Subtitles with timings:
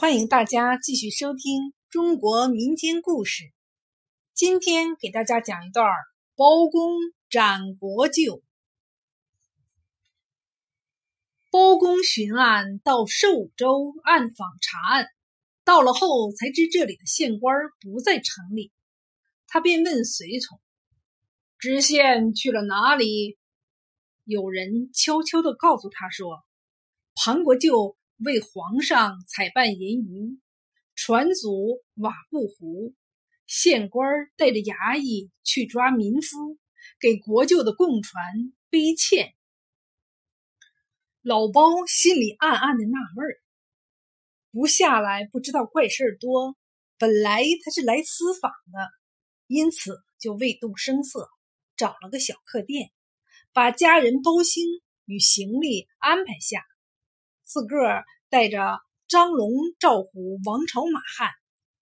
[0.00, 3.44] 欢迎大家继续收听中国民间故事。
[4.32, 5.86] 今天给大家讲一段
[6.36, 6.96] 包公
[7.28, 8.42] 斩国舅。
[11.50, 15.06] 包公巡案到寿州暗访查案，
[15.66, 18.72] 到了后才知这里的县官不在城里，
[19.48, 20.58] 他便问随从
[21.60, 23.36] ：“知县去了哪里？”
[24.24, 26.42] 有人悄悄地告诉他说
[27.22, 30.38] ：“庞国舅。”为皇上采办银鱼，
[30.94, 32.94] 船阻瓦布湖，
[33.46, 36.58] 县官带着衙役去抓民夫，
[37.00, 38.22] 给国舅的贡船
[38.68, 39.32] 背欠。
[41.22, 43.40] 老包心里暗暗的纳闷儿，
[44.52, 46.56] 不下来不知道怪事儿多。
[46.98, 48.90] 本来他是来私访的，
[49.46, 51.26] 因此就未动声色，
[51.74, 52.90] 找了个小客店，
[53.54, 54.62] 把家人包兴
[55.06, 56.62] 与行李安排下。
[57.42, 58.58] 自个儿带着
[59.08, 61.30] 张龙、赵虎、王朝、马汉，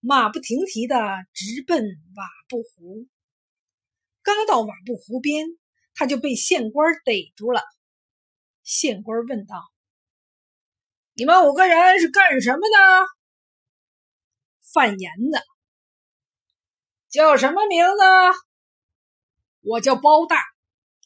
[0.00, 0.96] 马不停蹄的
[1.34, 1.84] 直奔
[2.16, 3.06] 瓦布湖。
[4.22, 5.46] 刚到瓦布湖边，
[5.94, 7.62] 他就被县官逮住了。
[8.62, 9.56] 县官问道
[11.14, 13.06] ：“你们五个人是干什么的？”
[14.72, 15.42] 贩盐的。
[17.10, 18.02] 叫什么名字？
[19.60, 20.42] 我叫包大。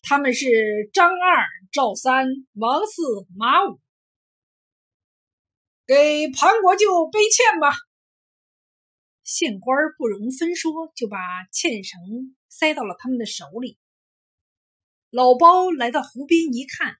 [0.03, 3.03] 他们是张二、赵三、王四、
[3.37, 3.81] 马五。
[5.95, 7.69] 给庞国舅背欠吧。
[9.25, 11.19] 县官不容分说，就把
[11.53, 12.01] 欠绳
[12.49, 13.77] 塞到了他们的手里。
[15.11, 16.97] 老包来到湖边一看，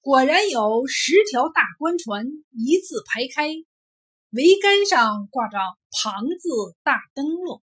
[0.00, 3.50] 果然有十条大官船一字排开，
[4.30, 5.58] 桅杆上挂着
[5.92, 6.48] “庞”字
[6.82, 7.62] 大灯笼。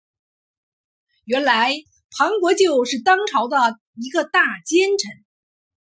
[1.26, 1.74] 原来
[2.16, 5.24] 庞国舅是当朝的一个大奸臣，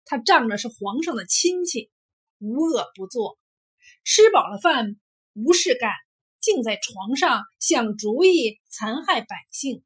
[0.05, 1.91] 他仗着是皇上的亲戚，
[2.39, 3.37] 无恶不作。
[4.03, 4.95] 吃饱了饭
[5.33, 5.91] 无事干，
[6.39, 9.83] 竟在床上想主意残害百姓。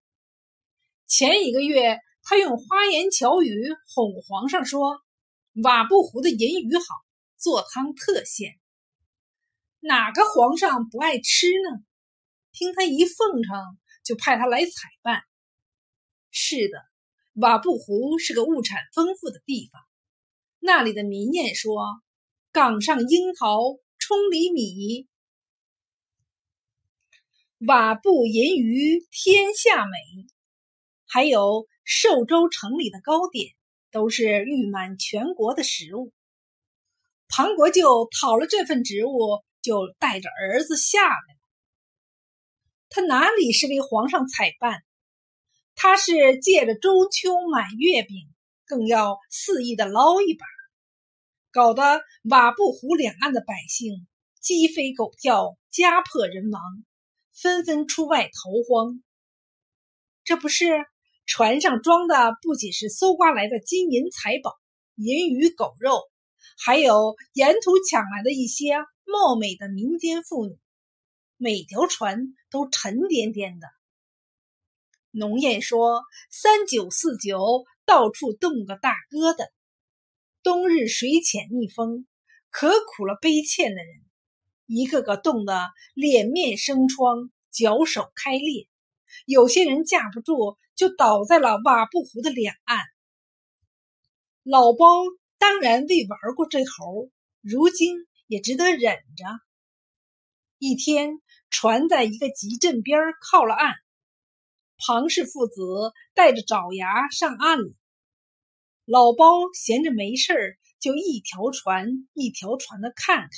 [1.05, 3.54] 前一个月，他用花言巧语
[3.93, 5.02] 哄皇上说
[5.64, 6.83] ：“瓦布湖的银鱼好，
[7.37, 8.54] 做汤特鲜。”
[9.81, 11.83] 哪个皇上不爱吃呢？
[12.52, 14.71] 听他一奉承，就派他来采
[15.04, 15.21] 办。
[16.31, 16.80] 是的，
[17.33, 19.81] 瓦布湖是个物产丰富的地方，
[20.59, 22.02] 那里的民谚说
[22.52, 23.77] ：“岗上樱桃。”
[24.08, 25.08] 冲里米，
[27.66, 30.27] 瓦布银鱼天下美。
[31.08, 33.55] 还有寿州城里的糕点，
[33.89, 36.14] 都是誉满全国的食物。
[37.30, 41.39] 庞国舅讨了这份职务，就带着儿子下来了。
[42.89, 44.83] 他哪里是为皇上采办？
[45.73, 48.16] 他是借着中秋买月饼，
[48.67, 50.45] 更要肆意的捞一把。
[51.55, 54.05] 搞得瓦布湖两岸的百姓
[54.42, 56.61] 鸡飞狗跳，家破人亡，
[57.32, 59.02] 纷纷出外逃荒。
[60.26, 60.86] 这不是
[61.26, 64.54] 船上装的不仅是搜刮来的金银财宝、
[64.95, 66.02] 银鱼狗肉，
[66.61, 70.60] 还有沿途抢来的一些貌美的民间妇女，
[71.37, 73.67] 每条船都沉甸甸的。
[75.11, 79.48] 农谚说：“三九四九，到处冻个大疙瘩。”
[80.45, 82.06] 冬日水浅逆风，
[82.52, 84.04] 可苦了背欠的人，
[84.67, 88.67] 一个个冻得脸面生疮，脚手开裂。
[89.26, 92.78] 有些人架不住，就倒在了瓦布湖的两岸。
[94.44, 94.86] 老包
[95.39, 97.10] 当然未玩过这猴，
[97.42, 97.98] 如今
[98.28, 99.26] 也只得忍着。
[100.60, 103.73] 一天，船在一个集镇边靠了岸，
[104.78, 107.73] 庞氏父子带着爪牙上岸了。
[108.86, 113.30] 老包闲着没事儿，就一条船一条船的看看。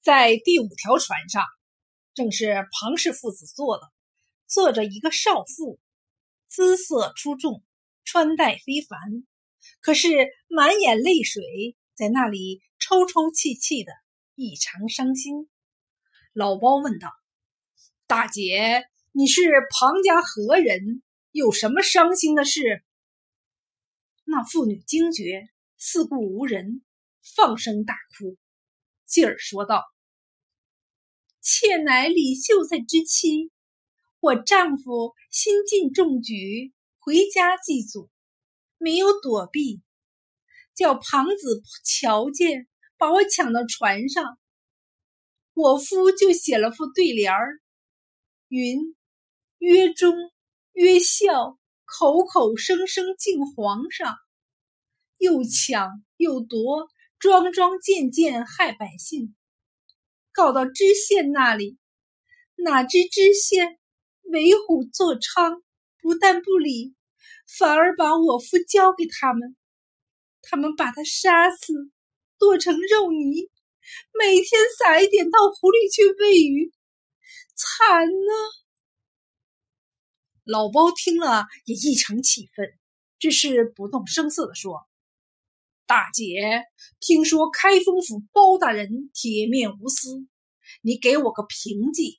[0.00, 1.44] 在第五条船上，
[2.14, 3.92] 正是庞氏父子坐的，
[4.46, 5.80] 坐着一个少妇，
[6.46, 7.64] 姿色出众，
[8.04, 9.26] 穿戴非凡，
[9.80, 10.08] 可是
[10.46, 11.42] 满眼泪水，
[11.94, 13.92] 在那里抽抽泣泣的，
[14.36, 15.50] 异常伤心。
[16.32, 17.10] 老包问道
[18.06, 19.42] ：“大姐，你是
[19.76, 21.02] 庞家何人？
[21.32, 22.84] 有什么伤心的事？”
[24.24, 26.82] 那妇女惊觉四顾无人，
[27.36, 28.36] 放声大哭，
[29.04, 29.84] 继而说道
[31.42, 33.50] ：“妾乃李秀才之妻，
[34.20, 38.08] 我丈夫新进中举，回家祭祖，
[38.78, 39.82] 没有躲避，
[40.74, 44.38] 叫庞子瞧见，把我抢到船上。
[45.52, 47.60] 我夫就写了副对联儿，
[48.48, 48.96] 云：
[49.58, 50.14] 曰忠，
[50.72, 51.58] 曰孝。”
[51.94, 54.16] 口口声声敬皇上，
[55.18, 59.36] 又抢又夺，桩桩件件害百姓。
[60.32, 61.76] 告到知县那里，
[62.54, 63.78] 哪知知县
[64.22, 65.60] 为虎作伥，
[66.00, 66.94] 不但不理，
[67.58, 69.54] 反而把我夫交给他们。
[70.40, 71.74] 他们把他杀死，
[72.38, 73.50] 剁成肉泥，
[74.18, 76.72] 每天撒一点到湖里去喂鱼，
[77.54, 78.61] 惨呐！
[80.44, 82.66] 老包听了也异常气愤，
[83.20, 84.80] 只是不动声色的说
[85.86, 86.64] ：“大姐，
[86.98, 90.26] 听说开封府包大人铁面无私，
[90.80, 92.18] 你给我个凭据，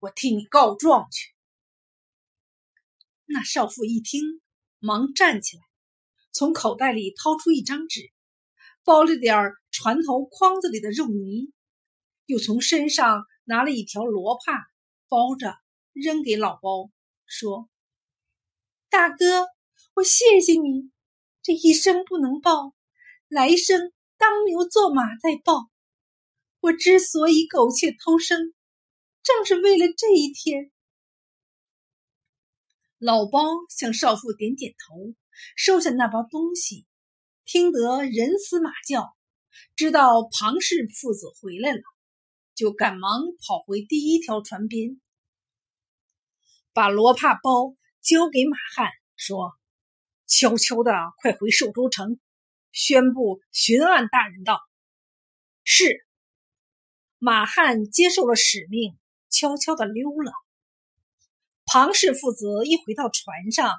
[0.00, 1.32] 我替你告状去。”
[3.24, 4.42] 那少妇一听，
[4.78, 5.62] 忙站起来。
[6.30, 8.10] 从口袋里掏出一张纸，
[8.84, 11.52] 包了点船头筐子里的肉泥，
[12.26, 14.66] 又从身上拿了一条罗帕，
[15.08, 15.56] 包着
[15.94, 16.90] 扔给老包，
[17.32, 17.70] 说
[18.90, 19.48] ：“大哥，
[19.94, 20.90] 我谢谢你，
[21.42, 22.74] 这一生不能报，
[23.26, 25.70] 来生当牛做马再报。
[26.60, 28.52] 我之所以苟且偷生，
[29.22, 30.70] 正是为了这一天。”
[33.00, 33.40] 老包
[33.70, 35.14] 向少妇点点头。
[35.56, 36.86] 收下那包东西，
[37.46, 39.16] 听得人嘶马叫，
[39.74, 41.80] 知道庞氏父子回来了，
[42.54, 45.00] 就赶忙跑回第一条船边，
[46.72, 49.52] 把罗帕包交给马汉，说
[50.26, 52.18] ：“悄悄的快回寿州城，
[52.72, 54.60] 宣布巡案大人到。”
[55.64, 56.06] 是。
[57.18, 58.98] 马汉接受了使命，
[59.28, 60.32] 悄悄的溜了。
[61.64, 63.74] 庞氏父子一回到船上，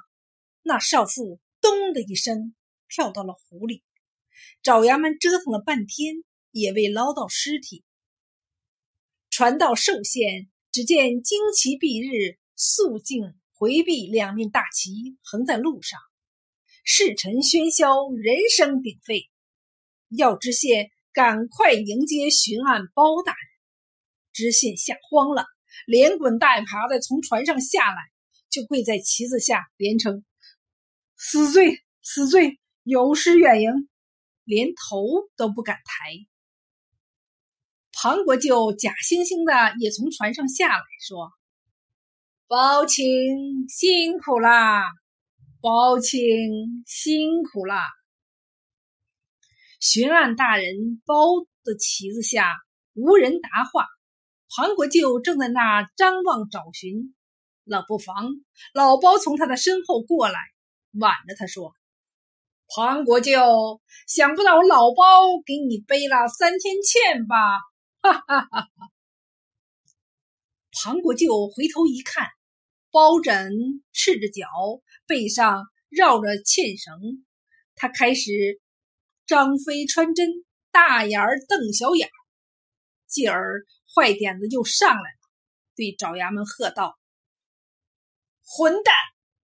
[0.62, 1.40] 那少妇。
[1.60, 2.54] 咚的一声，
[2.90, 3.82] 跳到了湖里。
[4.62, 6.16] 爪牙们折腾了半天，
[6.50, 7.82] 也未捞到尸体。
[9.30, 16.00] 船到寿县，只见旌旗蔽日，肃静回避两面大旗横在路上，
[16.84, 19.28] 市臣喧嚣，人声鼎沸。
[20.08, 23.40] 要知县赶快迎接巡案包大人。
[24.32, 25.46] 知县吓慌了，
[25.86, 27.96] 连滚带爬的从船上下来，
[28.50, 30.24] 就跪在旗子下，连称。
[31.16, 31.78] 死罪！
[32.02, 32.58] 死罪！
[32.82, 33.88] 有失远迎，
[34.44, 35.06] 连头
[35.36, 36.10] 都不敢抬。
[37.92, 41.32] 庞国舅假惺惺的也从船上下来说
[42.46, 43.04] ：“包青
[43.68, 44.84] 辛苦啦，
[45.60, 46.20] 包青
[46.86, 47.82] 辛苦啦。”
[49.80, 51.14] 巡案大人包
[51.62, 52.54] 的旗子下
[52.92, 53.86] 无人答话，
[54.54, 57.14] 庞国舅正在那张望找寻，
[57.64, 58.28] 冷不防
[58.72, 60.38] 老包从他的身后过来。
[61.00, 61.72] 挽着他说
[62.76, 67.36] ：“庞国舅，想不到老包给你背了三天欠吧？”
[68.00, 68.68] 哈哈哈哈
[70.70, 72.28] 庞国舅回头一看，
[72.94, 73.34] 包拯
[73.92, 74.46] 赤着脚，
[75.04, 77.26] 背上绕着纤绳，
[77.74, 78.30] 他开始
[79.26, 80.28] 张飞穿针，
[80.70, 82.14] 大眼儿瞪小眼儿，
[83.08, 85.18] 继而坏点子又上来了，
[85.74, 86.96] 对爪牙们喝道
[88.46, 88.94] ：“混蛋！”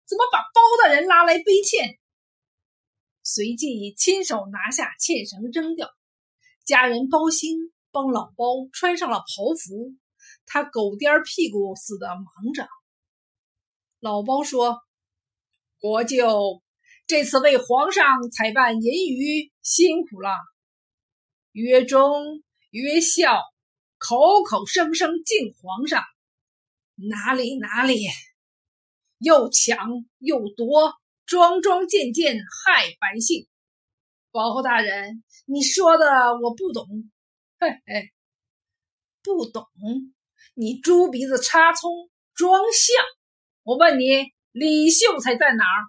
[0.06, 1.98] 怎么把包大人拉来背欠？
[3.24, 5.90] 随即亲手拿下欠绳扔掉。
[6.66, 9.96] 家人包兴帮老包穿上了袍服，
[10.46, 12.68] 他狗颠屁股似的忙着。
[14.00, 14.80] 老包说
[15.81, 16.62] ：“国舅
[17.06, 20.30] 这次为皇上采办银鱼，辛苦了。
[21.51, 23.42] 曰忠曰孝，
[23.98, 26.01] 口口声声敬皇上，
[26.96, 28.08] 哪里哪里。”
[29.20, 29.77] 又抢
[30.20, 30.94] 又夺，
[31.25, 33.50] 桩桩件件害百姓。
[34.32, 36.06] 包大人，你说的
[36.41, 36.88] 我不懂，
[37.60, 38.13] 嘿嘿，
[39.22, 39.65] 不懂。
[40.53, 43.19] 你猪鼻子插葱装象。
[43.70, 45.86] 我问你，李秀才在哪儿？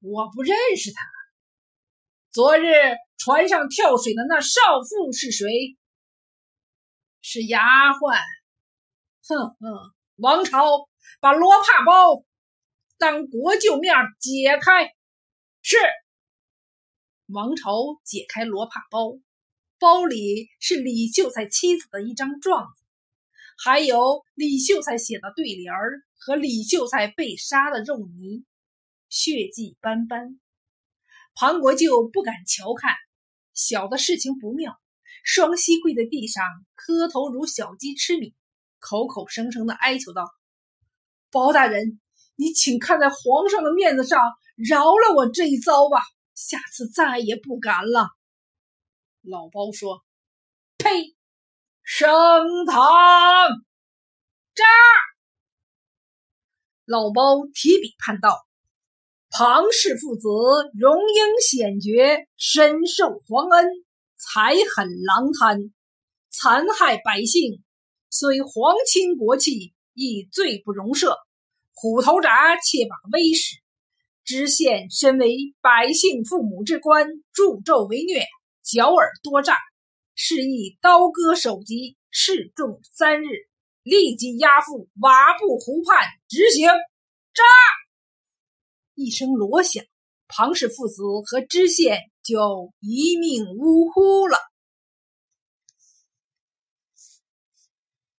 [0.00, 1.00] 我不认识他。
[2.32, 2.64] 昨日
[3.16, 5.46] 船上跳水的那少妇是谁？
[7.22, 8.18] 是丫鬟。
[9.28, 10.88] 哼哼，王朝。
[11.20, 12.24] 把罗帕包
[12.98, 14.90] 当国舅面解开。
[15.62, 15.76] 是
[17.26, 17.70] 王朝
[18.02, 19.12] 解开罗帕包，
[19.78, 22.84] 包里是李秀才妻子的一张状子，
[23.56, 28.44] 还有李秀才写的对联儿和李秀才被杀的肉泥，
[29.08, 30.40] 血迹斑斑。
[31.36, 32.96] 庞国舅不敢瞧看，
[33.54, 34.76] 晓得事情不妙，
[35.22, 36.42] 双膝跪在地上，
[36.74, 38.34] 磕头如小鸡吃米，
[38.80, 40.24] 口口声声的哀求道。
[41.30, 42.00] 包大人，
[42.34, 44.20] 你请看在皇上的面子上，
[44.56, 46.02] 饶了我这一遭吧，
[46.34, 48.08] 下次再也不敢了。
[49.22, 50.04] 老包说
[50.76, 51.14] ：“呸！
[51.84, 52.82] 升堂！”
[54.56, 54.64] 扎！
[56.86, 58.46] 老包提笔判道
[59.28, 60.28] ：“庞氏父子
[60.78, 63.66] 荣膺显爵，深受皇恩，
[64.16, 65.72] 才狠狼贪，
[66.30, 67.60] 残害百姓，
[68.08, 71.16] 虽皇亲国戚，亦罪不容赦。
[71.72, 73.56] 虎头铡，窃把威使。
[74.24, 78.24] 知县身为百姓父母之官，助纣为虐，
[78.62, 79.56] 缴尔多诈，
[80.14, 83.26] 是以刀割首级，示众三日，
[83.86, 86.66] 立即押赴瓦布湖畔执行。
[86.66, 87.44] 扎！
[88.96, 89.84] 一声锣响，
[90.26, 94.38] 庞氏父子和知县就一命呜呼了。